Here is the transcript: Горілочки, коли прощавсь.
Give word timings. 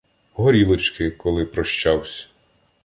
Горілочки, 0.33 1.11
коли 1.11 1.45
прощавсь. 1.45 2.29